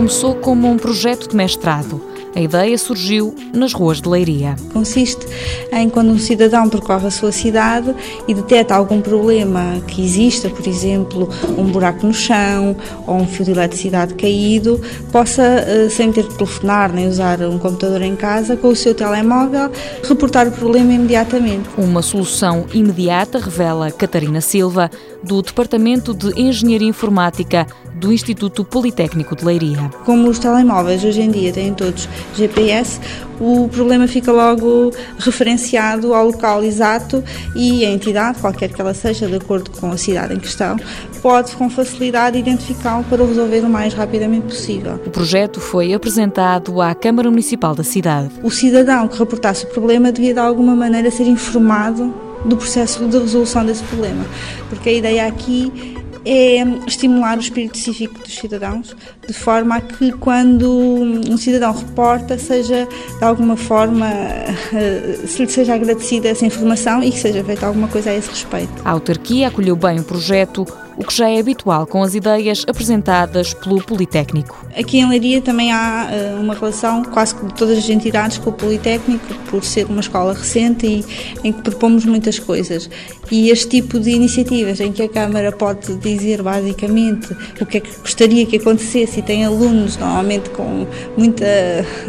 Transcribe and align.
começou 0.00 0.34
como 0.34 0.66
um 0.66 0.78
projeto 0.78 1.28
de 1.28 1.36
mestrado. 1.36 2.09
A 2.34 2.40
ideia 2.40 2.78
surgiu 2.78 3.34
nas 3.52 3.72
ruas 3.72 4.00
de 4.00 4.08
Leiria. 4.08 4.54
Consiste 4.72 5.26
em 5.72 5.88
quando 5.88 6.10
um 6.10 6.18
cidadão 6.18 6.68
percorre 6.68 7.08
a 7.08 7.10
sua 7.10 7.32
cidade 7.32 7.94
e 8.28 8.34
detecta 8.34 8.74
algum 8.74 9.00
problema 9.00 9.80
que 9.86 10.04
exista, 10.04 10.48
por 10.48 10.66
exemplo, 10.66 11.28
um 11.58 11.64
buraco 11.64 12.06
no 12.06 12.14
chão 12.14 12.76
ou 13.06 13.16
um 13.16 13.26
fio 13.26 13.44
de 13.44 13.50
eletricidade 13.50 14.14
caído, 14.14 14.80
possa, 15.10 15.42
eh, 15.42 15.88
sem 15.90 16.12
ter 16.12 16.26
que 16.26 16.34
telefonar 16.34 16.92
nem 16.92 17.08
usar 17.08 17.40
um 17.42 17.58
computador 17.58 18.00
em 18.02 18.14
casa, 18.14 18.56
com 18.56 18.68
o 18.68 18.76
seu 18.76 18.94
telemóvel, 18.94 19.70
reportar 20.06 20.46
o 20.46 20.52
problema 20.52 20.92
imediatamente. 20.92 21.68
Uma 21.76 22.00
solução 22.00 22.66
imediata, 22.72 23.38
revela 23.38 23.90
Catarina 23.90 24.40
Silva, 24.40 24.88
do 25.22 25.42
Departamento 25.42 26.14
de 26.14 26.40
Engenharia 26.40 26.88
Informática 26.88 27.66
do 27.94 28.12
Instituto 28.12 28.64
Politécnico 28.64 29.36
de 29.36 29.44
Leiria. 29.44 29.90
Como 30.06 30.28
os 30.28 30.38
telemóveis 30.38 31.04
hoje 31.04 31.20
em 31.20 31.30
dia 31.30 31.52
têm 31.52 31.74
todos 31.74 32.08
GPS, 32.34 33.00
o 33.40 33.68
problema 33.68 34.06
fica 34.06 34.30
logo 34.30 34.92
referenciado 35.18 36.12
ao 36.14 36.26
local 36.26 36.62
exato 36.62 37.24
e 37.54 37.84
a 37.84 37.90
entidade, 37.90 38.38
qualquer 38.38 38.70
que 38.70 38.80
ela 38.80 38.92
seja, 38.92 39.26
de 39.26 39.36
acordo 39.36 39.70
com 39.70 39.90
a 39.90 39.96
cidade 39.96 40.34
em 40.34 40.38
questão, 40.38 40.76
pode 41.22 41.56
com 41.56 41.70
facilidade 41.70 42.38
identificá-lo 42.38 43.04
para 43.04 43.22
o 43.22 43.26
resolver 43.26 43.60
o 43.60 43.70
mais 43.70 43.94
rapidamente 43.94 44.46
possível. 44.46 45.00
O 45.06 45.10
projeto 45.10 45.60
foi 45.60 45.94
apresentado 45.94 46.80
à 46.80 46.94
Câmara 46.94 47.30
Municipal 47.30 47.74
da 47.74 47.82
cidade. 47.82 48.30
O 48.42 48.50
cidadão 48.50 49.08
que 49.08 49.18
reportasse 49.18 49.64
o 49.64 49.68
problema 49.68 50.12
devia 50.12 50.34
de 50.34 50.40
alguma 50.40 50.76
maneira 50.76 51.10
ser 51.10 51.26
informado 51.26 52.14
do 52.44 52.56
processo 52.56 53.06
de 53.06 53.18
resolução 53.18 53.64
desse 53.64 53.82
problema, 53.84 54.24
porque 54.68 54.88
a 54.88 54.92
ideia 54.92 55.26
aqui 55.26 55.94
é 56.30 56.62
estimular 56.86 57.36
o 57.36 57.40
espírito 57.40 57.76
cívico 57.76 58.20
dos 58.20 58.36
cidadãos, 58.36 58.94
de 59.26 59.32
forma 59.32 59.74
a 59.74 59.80
que 59.80 60.12
quando 60.12 60.70
um 60.70 61.36
cidadão 61.36 61.72
reporta, 61.72 62.38
seja 62.38 62.86
de 63.18 63.24
alguma 63.24 63.56
forma, 63.56 64.06
eh, 64.06 65.18
se 65.26 65.44
lhe 65.44 65.50
seja 65.50 65.74
agradecida 65.74 66.28
essa 66.28 66.46
informação 66.46 67.02
e 67.02 67.10
que 67.10 67.18
seja 67.18 67.42
feita 67.42 67.66
alguma 67.66 67.88
coisa 67.88 68.10
a 68.10 68.14
esse 68.14 68.30
respeito. 68.30 68.70
A 68.84 68.90
autarquia 68.90 69.48
acolheu 69.48 69.74
bem 69.74 69.98
o 69.98 70.04
projeto, 70.04 70.64
o 71.00 71.02
que 71.02 71.16
já 71.16 71.30
é 71.30 71.40
habitual 71.40 71.86
com 71.86 72.02
as 72.02 72.14
ideias 72.14 72.62
apresentadas 72.68 73.54
pelo 73.54 73.82
Politécnico. 73.82 74.66
Aqui 74.78 74.98
em 74.98 75.08
Leiria 75.08 75.40
também 75.40 75.72
há 75.72 76.10
uh, 76.10 76.40
uma 76.40 76.54
relação 76.54 77.02
quase 77.04 77.34
de 77.36 77.54
todas 77.54 77.78
as 77.78 77.88
entidades 77.88 78.36
com 78.36 78.50
o 78.50 78.52
Politécnico, 78.52 79.34
por 79.48 79.64
ser 79.64 79.86
uma 79.86 80.00
escola 80.00 80.34
recente 80.34 80.86
e 80.86 81.04
em 81.42 81.54
que 81.54 81.62
propomos 81.62 82.04
muitas 82.04 82.38
coisas. 82.38 82.90
E 83.30 83.48
este 83.48 83.80
tipo 83.80 83.98
de 83.98 84.10
iniciativas 84.10 84.78
em 84.78 84.92
que 84.92 85.02
a 85.02 85.08
Câmara 85.08 85.50
pode 85.52 85.94
dizer 85.96 86.42
basicamente 86.42 87.34
o 87.58 87.64
que 87.64 87.78
é 87.78 87.80
que 87.80 87.96
gostaria 87.96 88.44
que 88.44 88.56
acontecesse 88.56 89.20
e 89.20 89.22
tem 89.22 89.46
alunos 89.46 89.96
normalmente 89.96 90.50
com 90.50 90.86
muita 91.16 91.46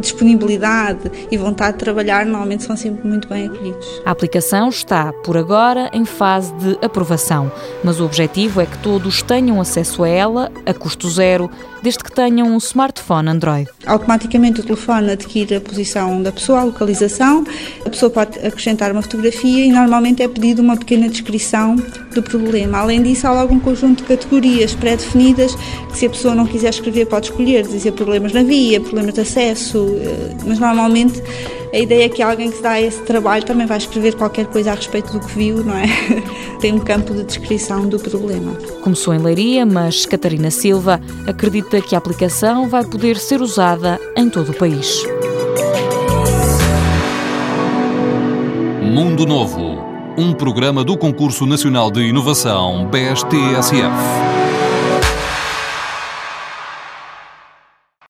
disponibilidade 0.00 1.28
e 1.30 1.36
vontade 1.36 1.74
de 1.74 1.84
trabalhar, 1.84 2.26
normalmente 2.26 2.64
são 2.64 2.76
sempre 2.76 3.06
muito 3.06 3.28
bem 3.28 3.46
acolhidos. 3.46 4.02
A 4.04 4.10
aplicação 4.10 4.68
está, 4.68 5.12
por 5.12 5.36
agora, 5.36 5.88
em 5.92 6.04
fase 6.04 6.52
de 6.54 6.78
aprovação, 6.82 7.52
mas 7.84 8.00
o 8.00 8.04
objetivo 8.04 8.60
é 8.60 8.71
que 8.72 8.78
todos 8.78 9.22
tenham 9.22 9.60
acesso 9.60 10.02
a 10.02 10.08
ela 10.08 10.50
a 10.64 10.72
custo 10.72 11.08
zero, 11.10 11.50
desde 11.82 12.02
que 12.02 12.10
tenham 12.10 12.48
um 12.48 12.56
smartphone 12.56 13.28
Android. 13.28 13.68
Automaticamente 13.86 14.60
o 14.60 14.62
telefone 14.62 15.10
adquire 15.10 15.56
a 15.56 15.60
posição 15.60 16.22
da 16.22 16.32
pessoa, 16.32 16.60
a 16.60 16.64
localização, 16.64 17.44
a 17.84 17.90
pessoa 17.90 18.10
pode 18.10 18.38
acrescentar 18.38 18.90
uma 18.90 19.02
fotografia 19.02 19.64
e 19.64 19.70
normalmente 19.70 20.22
é 20.22 20.28
pedido 20.28 20.62
uma 20.62 20.76
pequena 20.76 21.08
descrição 21.08 21.76
do 22.14 22.22
problema. 22.22 22.78
Além 22.78 23.02
disso, 23.02 23.26
há 23.26 23.32
logo 23.32 23.54
um 23.54 23.60
conjunto 23.60 24.02
de 24.02 24.08
categorias 24.08 24.74
pré-definidas 24.74 25.54
que 25.90 25.98
se 25.98 26.06
a 26.06 26.10
pessoa 26.10 26.34
não 26.34 26.46
quiser 26.46 26.70
escrever 26.70 27.06
pode 27.06 27.26
escolher, 27.26 27.66
dizer 27.66 27.92
problemas 27.92 28.32
na 28.32 28.42
via, 28.42 28.80
problemas 28.80 29.14
de 29.14 29.20
acesso, 29.20 29.96
eh, 30.00 30.34
mas 30.46 30.58
normalmente 30.58 31.22
a 31.72 31.78
ideia 31.78 32.04
é 32.04 32.08
que 32.08 32.22
alguém 32.22 32.50
que 32.50 32.58
se 32.58 32.62
dá 32.62 32.78
esse 32.78 33.00
trabalho 33.02 33.44
também 33.44 33.66
vai 33.66 33.78
escrever 33.78 34.14
qualquer 34.14 34.46
coisa 34.46 34.72
a 34.72 34.74
respeito 34.74 35.12
do 35.12 35.20
que 35.20 35.32
viu, 35.34 35.64
não 35.64 35.74
é? 35.74 35.86
Tem 36.60 36.72
um 36.72 36.78
campo 36.78 37.14
de 37.14 37.24
descrição 37.24 37.88
do 37.88 37.98
problema. 37.98 38.52
Começou 38.82 39.14
em 39.14 39.18
Leiria, 39.18 39.64
mas 39.64 40.04
Catarina 40.04 40.50
Silva 40.50 41.00
acredita 41.26 41.80
que 41.80 41.94
a 41.94 41.98
aplicação 41.98 42.68
vai 42.68 42.84
poder 42.84 43.16
ser 43.16 43.40
usada 43.40 43.98
em 44.14 44.28
todo 44.28 44.50
o 44.50 44.54
país. 44.54 45.02
Mundo 48.82 49.24
Novo, 49.24 49.82
um 50.18 50.34
programa 50.34 50.84
do 50.84 50.98
Concurso 50.98 51.46
Nacional 51.46 51.90
de 51.90 52.02
Inovação 52.02 52.86
BSTSF. 52.90 54.41